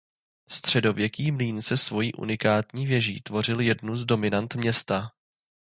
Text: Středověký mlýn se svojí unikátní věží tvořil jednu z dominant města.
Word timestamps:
Středověký 0.49 1.31
mlýn 1.31 1.61
se 1.61 1.77
svojí 1.77 2.13
unikátní 2.13 2.85
věží 2.85 3.21
tvořil 3.21 3.59
jednu 3.61 3.95
z 3.95 4.05
dominant 4.05 4.55
města. 4.55 5.11